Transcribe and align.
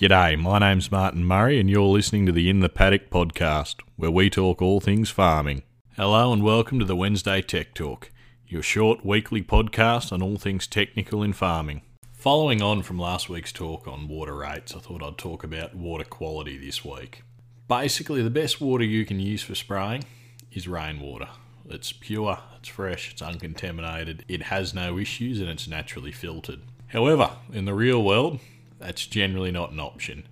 G'day, 0.00 0.40
my 0.40 0.58
name's 0.58 0.90
Martin 0.90 1.26
Murray, 1.26 1.60
and 1.60 1.68
you're 1.68 1.82
listening 1.82 2.24
to 2.24 2.32
the 2.32 2.48
In 2.48 2.60
the 2.60 2.70
Paddock 2.70 3.10
podcast, 3.10 3.82
where 3.96 4.10
we 4.10 4.30
talk 4.30 4.62
all 4.62 4.80
things 4.80 5.10
farming. 5.10 5.62
Hello, 5.94 6.32
and 6.32 6.42
welcome 6.42 6.78
to 6.78 6.86
the 6.86 6.96
Wednesday 6.96 7.42
Tech 7.42 7.74
Talk, 7.74 8.10
your 8.46 8.62
short 8.62 9.04
weekly 9.04 9.42
podcast 9.42 10.10
on 10.10 10.22
all 10.22 10.38
things 10.38 10.66
technical 10.66 11.22
in 11.22 11.34
farming. 11.34 11.82
Following 12.14 12.62
on 12.62 12.80
from 12.80 12.98
last 12.98 13.28
week's 13.28 13.52
talk 13.52 13.86
on 13.86 14.08
water 14.08 14.34
rates, 14.36 14.74
I 14.74 14.78
thought 14.78 15.02
I'd 15.02 15.18
talk 15.18 15.44
about 15.44 15.74
water 15.74 16.04
quality 16.04 16.56
this 16.56 16.82
week. 16.82 17.22
Basically, 17.68 18.22
the 18.22 18.30
best 18.30 18.58
water 18.58 18.84
you 18.84 19.04
can 19.04 19.20
use 19.20 19.42
for 19.42 19.54
spraying 19.54 20.04
is 20.50 20.66
rainwater. 20.66 21.28
It's 21.68 21.92
pure, 21.92 22.38
it's 22.56 22.70
fresh, 22.70 23.12
it's 23.12 23.20
uncontaminated, 23.20 24.24
it 24.28 24.44
has 24.44 24.72
no 24.72 24.96
issues, 24.96 25.42
and 25.42 25.50
it's 25.50 25.68
naturally 25.68 26.10
filtered. 26.10 26.62
However, 26.86 27.32
in 27.52 27.66
the 27.66 27.74
real 27.74 28.02
world, 28.02 28.40
that's 28.80 29.06
generally 29.06 29.52
not 29.52 29.70
an 29.70 29.78
option. 29.78 30.26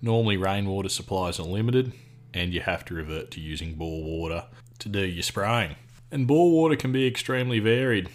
Normally, 0.00 0.36
rainwater 0.36 0.88
supplies 0.88 1.38
are 1.38 1.44
limited, 1.44 1.92
and 2.32 2.54
you 2.54 2.60
have 2.60 2.84
to 2.86 2.94
revert 2.94 3.30
to 3.32 3.40
using 3.40 3.74
bore 3.74 4.02
water 4.02 4.46
to 4.78 4.88
do 4.88 5.00
your 5.00 5.22
spraying. 5.22 5.76
And 6.10 6.26
bore 6.26 6.50
water 6.50 6.76
can 6.76 6.92
be 6.92 7.06
extremely 7.06 7.58
varied, 7.58 8.08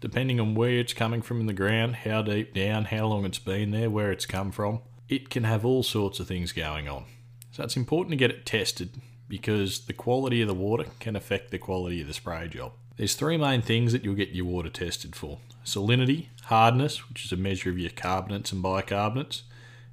depending 0.00 0.38
on 0.38 0.54
where 0.54 0.78
it's 0.78 0.94
coming 0.94 1.22
from 1.22 1.40
in 1.40 1.46
the 1.46 1.52
ground, 1.52 1.96
how 1.96 2.22
deep 2.22 2.54
down, 2.54 2.84
how 2.84 3.06
long 3.06 3.24
it's 3.24 3.38
been 3.38 3.72
there, 3.72 3.90
where 3.90 4.12
it's 4.12 4.26
come 4.26 4.52
from. 4.52 4.80
It 5.08 5.30
can 5.30 5.44
have 5.44 5.64
all 5.64 5.82
sorts 5.82 6.20
of 6.20 6.28
things 6.28 6.52
going 6.52 6.88
on. 6.88 7.04
So 7.50 7.64
it's 7.64 7.76
important 7.76 8.12
to 8.12 8.16
get 8.16 8.30
it 8.30 8.46
tested 8.46 9.00
because 9.32 9.86
the 9.86 9.94
quality 9.94 10.42
of 10.42 10.46
the 10.46 10.52
water 10.52 10.84
can 11.00 11.16
affect 11.16 11.50
the 11.50 11.56
quality 11.56 12.02
of 12.02 12.06
the 12.06 12.12
spray 12.12 12.46
job. 12.46 12.70
There's 12.98 13.14
three 13.14 13.38
main 13.38 13.62
things 13.62 13.92
that 13.92 14.04
you'll 14.04 14.14
get 14.14 14.28
your 14.28 14.44
water 14.44 14.68
tested 14.68 15.16
for 15.16 15.38
salinity, 15.64 16.26
hardness, 16.42 17.08
which 17.08 17.24
is 17.24 17.32
a 17.32 17.36
measure 17.38 17.70
of 17.70 17.78
your 17.78 17.88
carbonates 17.88 18.52
and 18.52 18.62
bicarbonates, 18.62 19.44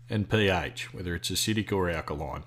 and 0.10 0.30
pH, 0.30 0.94
whether 0.94 1.16
it's 1.16 1.32
acidic 1.32 1.72
or 1.72 1.90
alkaline. 1.90 2.44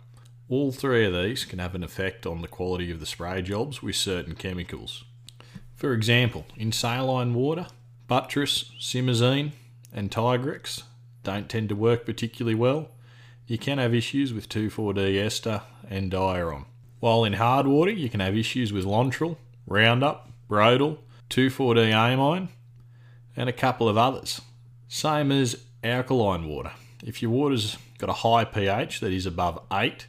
All 0.51 0.71
three 0.71 1.07
of 1.07 1.15
these 1.15 1.47
can 1.47 1.61
have 1.61 1.75
an 1.75 1.83
effect 1.83 2.27
on 2.27 2.43
the 2.43 2.47
quality 2.47 2.91
of 2.91 3.01
the 3.01 3.07
spray 3.07 3.41
jobs 3.41 3.83
with 3.83 3.97
certain 3.97 4.35
chemicals. 4.35 5.03
For 5.75 5.95
example, 5.95 6.45
in 6.59 6.73
saline 6.73 7.33
water, 7.33 7.69
buttress, 8.07 8.71
simazine, 8.79 9.53
and 9.95 10.11
Tigrex 10.11 10.83
don't 11.23 11.49
tend 11.49 11.71
to 11.71 11.75
work 11.75 12.05
particularly 12.05 12.55
well. 12.55 12.91
You 13.47 13.57
can 13.57 13.79
have 13.79 13.95
issues 13.95 14.35
with 14.35 14.51
2,4-D 14.51 15.19
ester 15.19 15.63
and 15.89 16.13
diuron. 16.13 16.67
While 17.03 17.25
in 17.25 17.33
hard 17.33 17.67
water, 17.67 17.91
you 17.91 18.09
can 18.09 18.21
have 18.21 18.37
issues 18.37 18.73
with 18.73 18.85
Lontrel, 18.85 19.37
Roundup, 19.67 20.31
Brodal, 20.49 20.99
2,4-D 21.31 21.91
amine, 21.91 22.49
and 23.37 23.49
a 23.49 23.53
couple 23.53 23.89
of 23.89 23.99
others. 23.99 24.41
Same 24.87 25.33
as 25.33 25.65
alkaline 25.83 26.47
water. 26.47 26.71
If 27.03 27.21
your 27.21 27.33
water's 27.33 27.77
got 27.99 28.09
a 28.09 28.13
high 28.13 28.45
pH 28.45 29.01
that 29.01 29.11
is 29.11 29.27
above 29.27 29.59
8, 29.73 30.07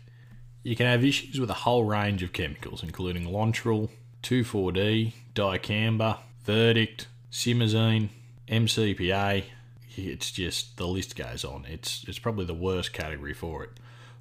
you 0.61 0.75
can 0.75 0.85
have 0.85 1.03
issues 1.03 1.39
with 1.39 1.49
a 1.49 1.65
whole 1.65 1.83
range 1.83 2.21
of 2.21 2.31
chemicals, 2.31 2.83
including 2.83 3.25
Lontrel, 3.25 3.89
2,4-D, 4.21 5.15
dicamba, 5.33 6.19
verdict, 6.43 7.07
simazine, 7.31 8.09
MCPA. 8.47 9.45
It's 9.97 10.29
just 10.29 10.77
the 10.77 10.85
list 10.85 11.15
goes 11.15 11.43
on. 11.43 11.65
It's 11.67 12.05
it's 12.07 12.19
probably 12.19 12.45
the 12.45 12.53
worst 12.53 12.93
category 12.93 13.33
for 13.33 13.63
it. 13.63 13.71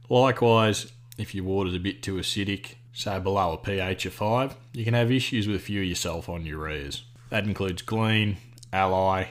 Likewise, 0.09 0.91
if 1.19 1.35
your 1.35 1.45
water's 1.45 1.75
a 1.75 1.81
bit 1.81 2.03
too 2.03 2.15
acidic, 2.15 2.75
say 2.93 3.19
below 3.19 3.53
a 3.53 3.59
pH 3.59 4.07
of 4.07 4.15
5, 4.15 4.57
you 4.73 4.85
can 4.85 4.95
have 4.95 5.11
issues 5.11 5.47
with 5.47 5.57
a 5.57 5.61
few 5.61 5.81
of 5.81 5.87
yourself 5.87 6.29
on 6.29 6.47
your 6.47 6.61
sulfonylureas. 6.61 7.03
That 7.31 7.45
includes 7.45 7.83
Glean, 7.83 8.39
Ally, 8.73 9.27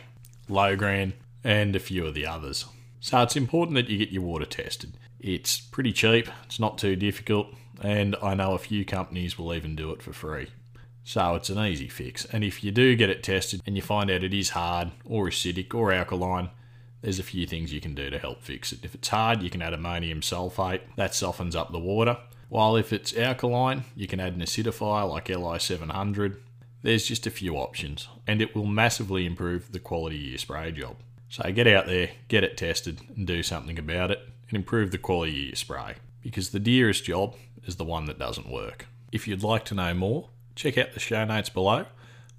Logran, 0.50 1.14
and 1.44 1.76
a 1.76 1.80
few 1.80 2.06
of 2.06 2.14
the 2.14 2.26
others. 2.26 2.66
So 3.00 3.22
it's 3.22 3.36
important 3.36 3.76
that 3.76 3.90
you 3.90 3.98
get 3.98 4.10
your 4.10 4.24
water 4.24 4.46
tested. 4.46 4.94
It's 5.20 5.60
pretty 5.60 5.94
cheap, 5.94 6.30
it's 6.46 6.60
not 6.60 6.78
too 6.78 6.96
difficult, 6.96 7.48
and 7.82 8.16
I 8.22 8.34
know 8.36 8.54
a 8.54 8.60
few 8.60 8.86
companies 8.86 9.38
will 9.38 9.54
even 9.54 9.76
do 9.76 9.92
it 9.92 10.02
for 10.02 10.14
free. 10.14 10.48
So 11.04 11.36
it's 11.36 11.50
an 11.50 11.60
easy 11.60 11.88
fix. 11.88 12.26
And 12.26 12.44
if 12.44 12.64
you 12.64 12.72
do 12.72 12.96
get 12.96 13.10
it 13.10 13.24
tested 13.24 13.62
and 13.66 13.76
you 13.76 13.82
find 13.82 14.12
out 14.12 14.24
it 14.24 14.34
is 14.34 14.52
hard 14.52 14.92
or 15.04 15.28
acidic 15.28 15.74
or 15.74 15.92
alkaline, 15.92 16.50
there's 17.02 17.20
a 17.20 17.24
few 17.24 17.48
things 17.48 17.74
you 17.74 17.82
can 17.82 17.96
do 17.96 18.10
to 18.10 18.20
help 18.20 18.42
fix 18.42 18.72
it. 18.72 18.84
If 18.84 18.96
it's 18.96 19.08
hard, 19.08 19.42
you 19.42 19.50
can 19.50 19.62
add 19.62 19.74
ammonium 19.74 20.22
sulfate, 20.22 20.82
that 20.96 21.16
softens 21.16 21.56
up 21.56 21.72
the 21.72 21.80
water. 21.80 22.18
While 22.50 22.76
if 22.76 22.92
it's 22.92 23.16
alkaline, 23.16 23.86
you 23.96 24.08
can 24.08 24.20
add 24.20 24.34
an 24.34 24.42
acidifier 24.42 25.10
like 25.10 25.28
Li700. 25.28 26.38
There's 26.84 27.06
just 27.06 27.26
a 27.26 27.32
few 27.32 27.56
options, 27.56 28.08
and 28.28 28.42
it 28.42 28.56
will 28.56 28.66
massively 28.66 29.26
improve 29.26 29.72
the 29.72 29.80
quality 29.80 30.18
of 30.18 30.30
your 30.32 30.38
spray 30.38 30.72
job. 30.72 30.98
So 31.30 31.50
get 31.52 31.68
out 31.68 31.86
there, 31.86 32.10
get 32.28 32.44
it 32.44 32.58
tested, 32.58 33.00
and 33.16 33.26
do 33.26 33.42
something 33.42 33.80
about 33.80 34.12
it, 34.12 34.20
and 34.50 34.58
improve 34.58 34.92
the 34.92 34.98
quality 34.98 35.32
of 35.32 35.48
your 35.48 35.56
spray. 35.56 35.96
Because 36.22 36.50
the 36.50 36.60
dearest 36.60 37.06
job 37.06 37.36
is 37.66 37.78
the 37.78 37.86
one 37.86 38.06
that 38.06 38.20
doesn't 38.20 38.50
work. 38.50 38.88
If 39.12 39.28
you'd 39.28 39.44
like 39.44 39.64
to 39.66 39.76
know 39.76 39.94
more, 39.94 40.30
check 40.56 40.78
out 40.78 40.94
the 40.94 41.00
show 41.00 41.24
notes 41.24 41.50
below. 41.50 41.86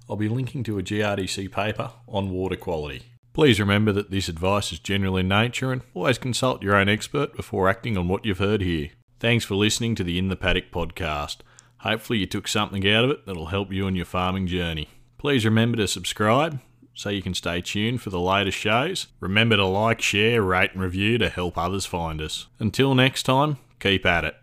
I'll 0.09 0.15
be 0.15 0.29
linking 0.29 0.63
to 0.65 0.77
a 0.77 0.83
GRDC 0.83 1.51
paper 1.51 1.91
on 2.07 2.29
water 2.29 2.55
quality. 2.55 3.03
Please 3.33 3.59
remember 3.59 3.91
that 3.91 4.11
this 4.11 4.29
advice 4.29 4.71
is 4.71 4.77
general 4.77 5.17
in 5.17 5.27
nature 5.27 5.71
and 5.71 5.81
always 5.95 6.19
consult 6.19 6.61
your 6.61 6.75
own 6.75 6.87
expert 6.87 7.35
before 7.35 7.67
acting 7.67 7.97
on 7.97 8.07
what 8.07 8.23
you've 8.23 8.37
heard 8.37 8.61
here. 8.61 8.91
Thanks 9.19 9.43
for 9.43 9.55
listening 9.55 9.95
to 9.95 10.03
the 10.03 10.19
In 10.19 10.27
the 10.27 10.35
Paddock 10.35 10.71
podcast. 10.71 11.37
Hopefully, 11.77 12.19
you 12.19 12.27
took 12.27 12.47
something 12.47 12.87
out 12.87 13.05
of 13.05 13.09
it 13.09 13.25
that'll 13.25 13.47
help 13.47 13.73
you 13.73 13.87
on 13.87 13.95
your 13.95 14.05
farming 14.05 14.45
journey. 14.45 14.87
Please 15.17 15.45
remember 15.45 15.77
to 15.77 15.87
subscribe 15.87 16.59
so 16.93 17.09
you 17.09 17.23
can 17.23 17.33
stay 17.33 17.59
tuned 17.59 18.01
for 18.01 18.11
the 18.11 18.19
latest 18.19 18.57
shows. 18.57 19.07
Remember 19.19 19.55
to 19.55 19.65
like, 19.65 19.99
share, 19.99 20.43
rate, 20.43 20.73
and 20.73 20.81
review 20.81 21.17
to 21.17 21.29
help 21.29 21.57
others 21.57 21.87
find 21.87 22.21
us. 22.21 22.47
Until 22.59 22.93
next 22.93 23.23
time, 23.23 23.57
keep 23.79 24.05
at 24.05 24.25
it. 24.25 24.35